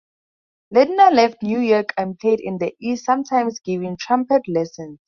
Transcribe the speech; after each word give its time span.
Ladnier 0.73 1.11
left 1.13 1.43
New 1.43 1.59
York 1.59 1.93
and 1.95 2.17
played 2.17 2.39
in 2.39 2.57
the 2.57 2.73
east, 2.81 3.05
sometimes 3.05 3.59
giving 3.59 3.97
trumpet 3.97 4.41
lessons. 4.47 4.97